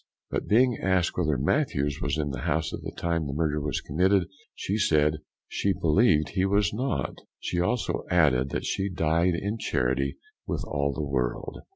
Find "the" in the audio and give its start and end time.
2.31-2.39, 2.81-2.89, 3.27-3.33, 10.91-11.05